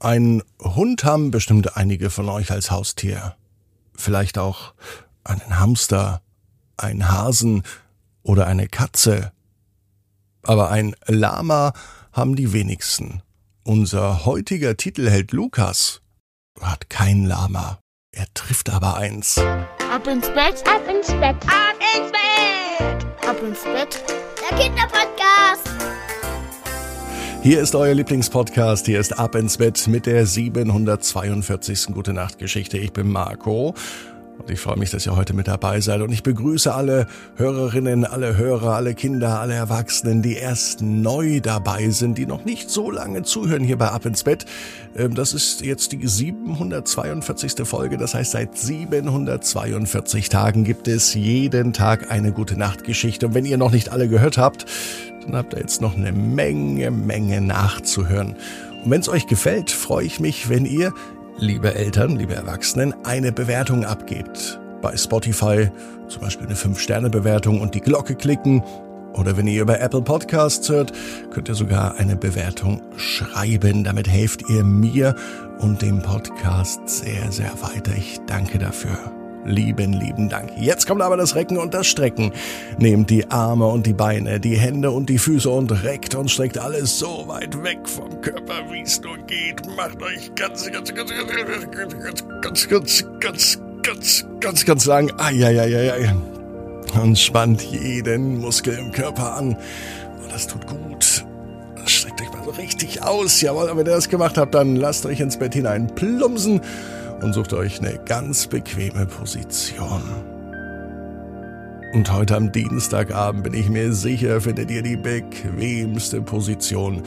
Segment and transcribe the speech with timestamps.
[0.00, 3.34] Ein Hund haben bestimmt einige von euch als Haustier.
[3.94, 4.74] Vielleicht auch
[5.24, 6.22] einen Hamster,
[6.76, 7.64] einen Hasen
[8.22, 9.32] oder eine Katze.
[10.42, 11.72] Aber ein Lama
[12.12, 13.22] haben die wenigsten.
[13.64, 16.00] Unser heutiger Titelheld Lukas
[16.60, 17.80] hat kein Lama.
[18.12, 19.38] Er trifft aber eins.
[19.38, 24.04] Ab ins Bett, ab ins Bett, ab ins Bett, ab ins Bett.
[24.40, 25.67] Der Kinderpodcast.
[27.40, 28.86] Hier ist euer Lieblingspodcast.
[28.86, 31.86] Hier ist Ab ins Bett mit der 742.
[31.94, 32.78] Gute Nacht Geschichte.
[32.78, 33.74] Ich bin Marco.
[34.38, 36.00] Und ich freue mich, dass ihr heute mit dabei seid.
[36.00, 37.06] Und ich begrüße alle
[37.36, 42.70] Hörerinnen, alle Hörer, alle Kinder, alle Erwachsenen, die erst neu dabei sind, die noch nicht
[42.70, 44.44] so lange zuhören hier bei Ab ins Bett.
[44.96, 47.66] Ähm, das ist jetzt die 742.
[47.66, 47.98] Folge.
[47.98, 53.28] Das heißt, seit 742 Tagen gibt es jeden Tag eine gute Nachtgeschichte.
[53.28, 54.66] Und wenn ihr noch nicht alle gehört habt,
[55.28, 58.34] dann habt ihr jetzt noch eine Menge, Menge nachzuhören.
[58.84, 60.92] Und wenn es euch gefällt, freue ich mich, wenn ihr
[61.38, 64.60] liebe Eltern, liebe Erwachsenen, eine Bewertung abgebt.
[64.82, 65.70] Bei Spotify
[66.08, 68.62] zum Beispiel eine 5-Sterne-Bewertung und die Glocke klicken.
[69.14, 70.92] Oder wenn ihr über Apple Podcasts hört,
[71.30, 73.84] könnt ihr sogar eine Bewertung schreiben.
[73.84, 75.14] Damit helft ihr mir
[75.58, 77.92] und dem Podcast sehr, sehr weiter.
[77.96, 79.27] Ich danke dafür.
[79.48, 80.50] Lieben, lieben Dank.
[80.58, 82.32] Jetzt kommt aber das Recken und das Strecken.
[82.78, 86.58] Nehmt die Arme und die Beine, die Hände und die Füße und reckt und streckt
[86.58, 89.66] alles so weit weg vom Körper, wie es nur geht.
[89.74, 95.12] Macht euch ganz, ganz, ganz, ganz, ganz, ganz, ganz, ganz, ganz, ganz, ganz lang.
[95.18, 96.14] Eieieiei.
[97.02, 99.56] Und spannt jeden Muskel im Körper an.
[100.22, 101.24] Und das tut gut.
[101.86, 103.40] Streckt euch mal so richtig aus.
[103.40, 106.60] Jawohl, wenn ihr das gemacht habt, dann lasst euch ins Bett hinein plumpsen
[107.22, 110.02] und sucht euch eine ganz bequeme Position.
[111.94, 117.02] Und heute am Dienstagabend bin ich mir sicher, findet ihr die bequemste Position,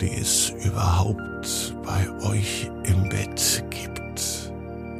[0.00, 4.52] die es überhaupt bei euch im Bett gibt.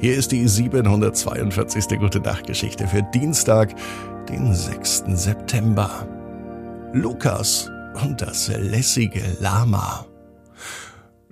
[0.00, 1.98] Hier ist die 742.
[1.98, 3.74] Gute Nachtgeschichte für Dienstag,
[4.28, 5.04] den 6.
[5.14, 6.08] September.
[6.92, 7.70] Lukas
[8.02, 10.04] und das lässige Lama.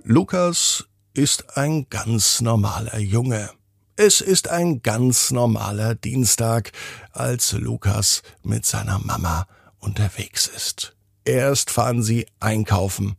[0.03, 3.49] Lukas ist ein ganz normaler Junge.
[3.95, 6.71] Es ist ein ganz normaler Dienstag,
[7.11, 9.45] als Lukas mit seiner Mama
[9.79, 10.95] unterwegs ist.
[11.25, 13.15] Erst fahren sie einkaufen.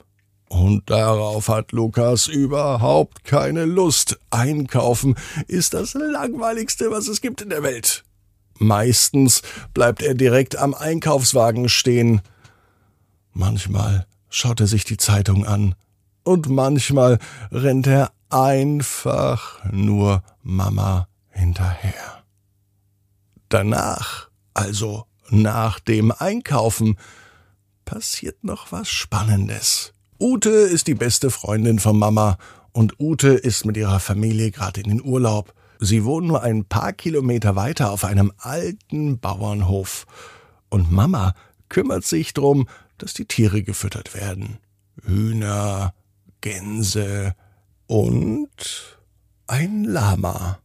[0.48, 4.18] Und darauf hat Lukas überhaupt keine Lust.
[4.30, 5.14] Einkaufen
[5.46, 8.04] ist das langweiligste, was es gibt in der Welt.
[8.58, 12.20] Meistens bleibt er direkt am Einkaufswagen stehen.
[13.32, 15.74] Manchmal schaut er sich die Zeitung an
[16.24, 17.18] und manchmal
[17.52, 22.24] rennt er einfach nur Mama hinterher.
[23.48, 26.98] Danach, also nach dem Einkaufen,
[27.84, 29.92] passiert noch was Spannendes.
[30.18, 32.38] Ute ist die beste Freundin von Mama
[32.72, 35.54] und Ute ist mit ihrer Familie gerade in den Urlaub.
[35.78, 40.06] Sie wohnen nur ein paar Kilometer weiter auf einem alten Bauernhof.
[40.70, 41.34] Und Mama
[41.68, 42.68] kümmert sich drum,
[42.98, 44.58] dass die Tiere gefüttert werden.
[45.04, 45.94] Hühner,
[46.44, 47.34] Gänse
[47.86, 48.98] und
[49.46, 50.58] ein Lama.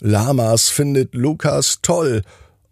[0.00, 2.20] Lamas findet Lukas toll,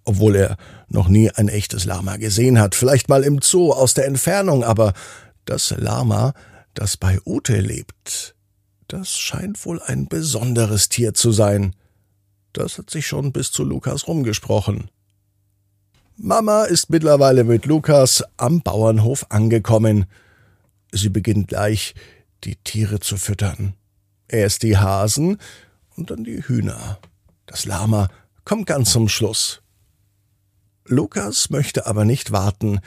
[0.05, 0.59] obwohl er
[0.91, 4.93] noch nie ein echtes Lama gesehen hat, vielleicht mal im Zoo aus der Entfernung, aber
[5.47, 6.35] das Lama,
[6.75, 8.35] das bei Ute lebt,
[8.87, 11.75] das scheint wohl ein besonderes Tier zu sein.
[12.53, 14.91] Das hat sich schon bis zu Lukas rumgesprochen.
[16.19, 20.05] Mama ist mittlerweile mit Lukas am Bauernhof angekommen.
[20.93, 21.95] Sie beginnt gleich
[22.45, 23.75] die Tiere zu füttern.
[24.29, 25.39] Erst die Hasen
[25.97, 26.99] und dann die Hühner.
[27.47, 28.09] Das Lama
[28.45, 29.63] kommt ganz zum Schluss.
[30.85, 32.81] Lukas möchte aber nicht warten.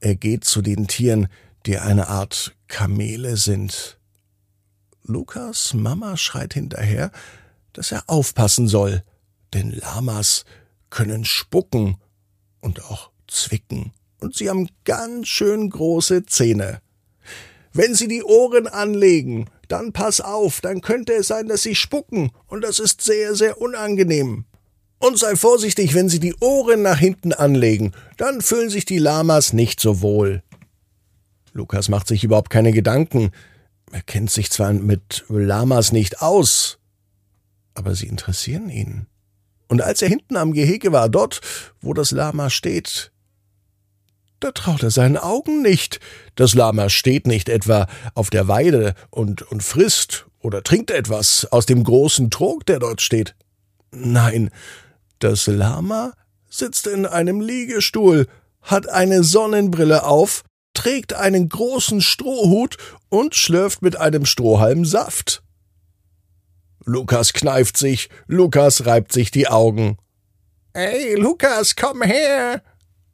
[0.00, 1.28] Er geht zu den Tieren,
[1.66, 3.98] die eine Art Kamele sind.
[5.02, 7.10] Lukas Mama schreit hinterher,
[7.72, 9.02] dass er aufpassen soll,
[9.52, 10.44] denn Lamas
[10.90, 11.96] können spucken
[12.60, 16.80] und auch zwicken, und sie haben ganz schön große Zähne.
[17.72, 22.30] Wenn Sie die Ohren anlegen, dann pass auf, dann könnte es sein, dass Sie spucken,
[22.46, 24.44] und das ist sehr, sehr unangenehm.
[24.98, 29.52] Und sei vorsichtig, wenn Sie die Ohren nach hinten anlegen, dann fühlen sich die Lamas
[29.52, 30.42] nicht so wohl.
[31.52, 33.30] Lukas macht sich überhaupt keine Gedanken.
[33.90, 36.78] Er kennt sich zwar mit Lamas nicht aus,
[37.74, 39.06] aber sie interessieren ihn.
[39.68, 41.40] Und als er hinten am Gehege war, dort,
[41.80, 43.11] wo das Lama steht,
[44.44, 46.00] da traut er seinen Augen nicht.
[46.34, 51.66] Das Lama steht nicht etwa auf der Weide und, und frisst oder trinkt etwas aus
[51.66, 53.34] dem großen Trog, der dort steht.
[53.90, 54.50] Nein,
[55.18, 56.12] das Lama
[56.48, 58.26] sitzt in einem Liegestuhl,
[58.62, 62.76] hat eine Sonnenbrille auf trägt einen großen Strohhut
[63.08, 65.42] und schlürft mit einem Strohhalm Saft.
[66.84, 69.98] Lukas kneift sich, Lukas reibt sich die Augen.
[70.72, 72.62] Ey, Lukas, komm her,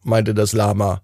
[0.03, 1.03] meinte das Lama.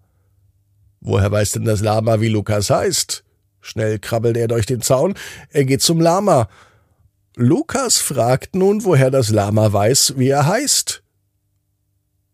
[1.05, 3.25] Woher weiß denn das Lama, wie Lukas heißt?
[3.61, 5.15] Schnell krabbelt er durch den Zaun,
[5.51, 6.49] er geht zum Lama.
[7.37, 11.03] Lukas fragt nun, woher das Lama weiß, wie er heißt.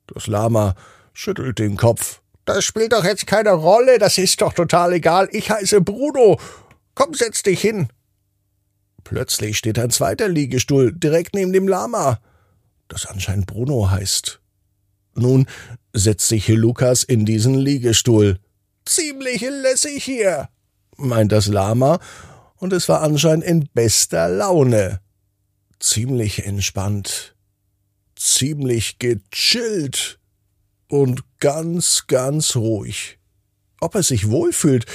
[0.07, 0.77] Das Lama
[1.13, 2.21] schüttelt den Kopf.
[2.45, 5.29] Das spielt doch jetzt keine Rolle, das ist doch total egal.
[5.33, 6.39] Ich heiße Bruno.
[6.95, 7.89] Komm, setz dich hin.
[9.03, 12.21] Plötzlich steht ein zweiter Liegestuhl direkt neben dem Lama,
[12.89, 14.41] das anscheinend Bruno heißt.
[15.15, 15.47] Nun
[15.93, 18.39] setzt sich Lukas in diesen Liegestuhl.
[18.91, 20.49] Ziemlich lässig hier,
[20.97, 22.01] meint das Lama,
[22.57, 24.99] und es war anscheinend in bester Laune.
[25.79, 27.37] Ziemlich entspannt,
[28.17, 30.19] ziemlich gechillt
[30.89, 33.21] und ganz, ganz ruhig.
[33.81, 34.87] Ob er sich wohlfühlt,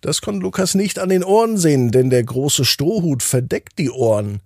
[0.00, 4.38] das konnte Lukas nicht an den Ohren sehen, denn der große Strohhut verdeckt die Ohren.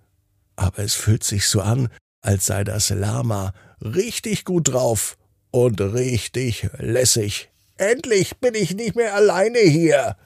[0.56, 1.90] Aber es fühlt sich so an,
[2.22, 5.18] als sei das Lama richtig gut drauf
[5.50, 7.50] und richtig lässig.
[7.76, 10.16] Endlich bin ich nicht mehr alleine hier,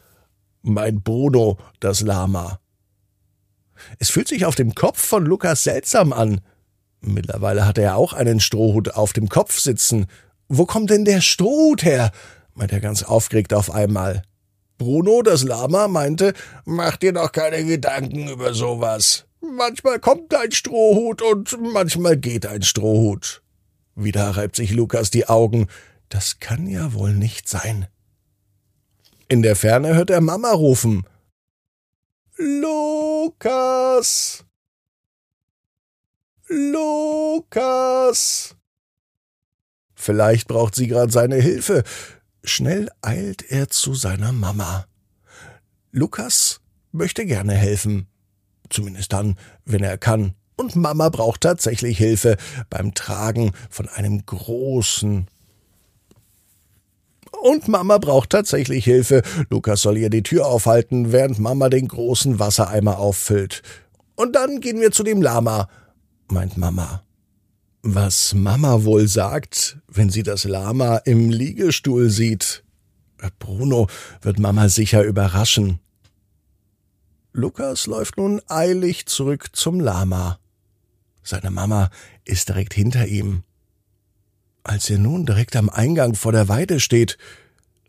[0.62, 2.61] meint Bruno, das Lama.
[3.99, 6.41] Es fühlt sich auf dem Kopf von Lukas seltsam an.
[7.00, 10.06] Mittlerweile hat er auch einen Strohhut auf dem Kopf sitzen
[10.52, 12.11] wo kommt denn der Strohhut her?
[12.55, 14.23] meint er ganz aufgeregt auf einmal.
[14.79, 19.26] Bruno, das Lama, meinte, mach dir doch keine Gedanken über sowas.
[19.41, 23.43] Manchmal kommt ein Strohhut und manchmal geht ein Strohhut.
[23.94, 25.69] Wieder reibt sich Lukas die Augen.
[26.10, 27.86] Das kann ja wohl nicht sein.
[29.28, 31.06] In der Ferne hört er Mama rufen.
[32.36, 33.64] Lukas!
[36.48, 37.36] Lukas!
[39.94, 41.84] Vielleicht braucht sie gerade seine Hilfe.
[42.42, 44.86] Schnell eilt er zu seiner Mama.
[45.92, 46.60] Lukas
[46.90, 48.08] möchte gerne helfen.
[48.68, 50.34] Zumindest dann, wenn er kann.
[50.56, 52.36] Und Mama braucht tatsächlich Hilfe
[52.68, 55.28] beim Tragen von einem großen.
[57.42, 59.22] Und Mama braucht tatsächlich Hilfe.
[59.48, 63.62] Lukas soll ihr die Tür aufhalten, während Mama den großen Wassereimer auffüllt.
[64.14, 65.69] Und dann gehen wir zu dem Lama,
[66.28, 67.02] meint Mama.
[67.82, 72.62] Was Mama wohl sagt, wenn sie das Lama im Liegestuhl sieht.
[73.38, 73.87] Bruno
[74.20, 75.81] wird Mama sicher überraschen.
[77.32, 80.38] Lukas läuft nun eilig zurück zum Lama.
[81.22, 81.90] Seine Mama
[82.25, 83.44] ist direkt hinter ihm.
[84.62, 87.18] Als er nun direkt am Eingang vor der Weide steht,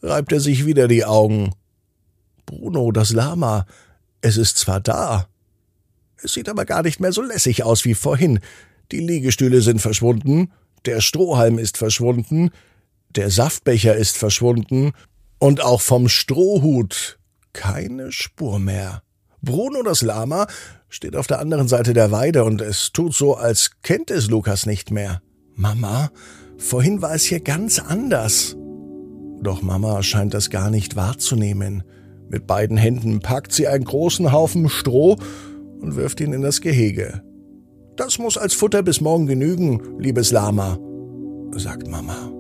[0.01, 1.53] reibt er sich wieder die Augen.
[2.45, 3.65] Bruno, das Lama,
[4.21, 5.27] es ist zwar da,
[6.23, 8.39] es sieht aber gar nicht mehr so lässig aus wie vorhin,
[8.91, 10.51] die Liegestühle sind verschwunden,
[10.85, 12.51] der Strohhalm ist verschwunden,
[13.09, 14.91] der Saftbecher ist verschwunden
[15.39, 17.19] und auch vom Strohhut
[17.53, 19.01] keine Spur mehr.
[19.41, 20.47] Bruno das Lama
[20.89, 24.65] steht auf der anderen Seite der Weide und es tut so, als kennt es Lukas
[24.65, 25.21] nicht mehr.
[25.62, 26.10] Mama,
[26.58, 28.58] vorhin war es hier ganz anders.
[29.44, 31.84] Doch Mama scheint das gar nicht wahrzunehmen.
[32.30, 35.18] Mit beiden Händen packt sie einen großen Haufen Stroh
[35.80, 37.22] und wirft ihn in das Gehege.
[37.96, 40.80] Das muss als Futter bis morgen genügen, liebes Lama,
[41.56, 42.31] sagt Mama.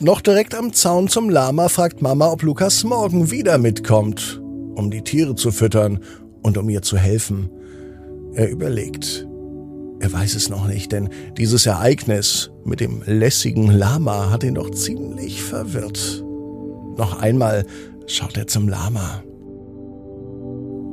[0.00, 4.42] Noch direkt am Zaun zum Lama fragt Mama, ob Lukas morgen wieder mitkommt,
[4.74, 6.00] um die Tiere zu füttern
[6.42, 7.48] und um ihr zu helfen.
[8.34, 9.29] Er überlegt.
[10.00, 14.70] Er weiß es noch nicht, denn dieses Ereignis mit dem lässigen Lama hat ihn doch
[14.70, 16.24] ziemlich verwirrt.
[16.96, 17.66] Noch einmal
[18.06, 19.22] schaut er zum Lama.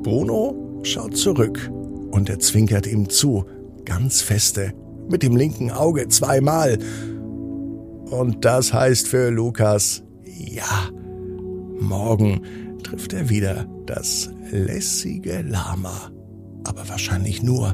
[0.03, 1.71] Bruno schaut zurück
[2.11, 3.45] und er zwinkert ihm zu,
[3.85, 4.73] ganz feste,
[5.09, 6.77] mit dem linken Auge zweimal.
[8.09, 10.89] Und das heißt für Lukas, ja,
[11.79, 12.41] morgen
[12.83, 16.11] trifft er wieder das lässige Lama.
[16.65, 17.73] Aber wahrscheinlich nur,